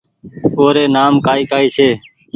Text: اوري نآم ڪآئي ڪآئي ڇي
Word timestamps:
اوري 0.57 0.85
نآم 0.95 1.13
ڪآئي 1.25 1.43
ڪآئي 1.51 1.67
ڇي 1.75 1.89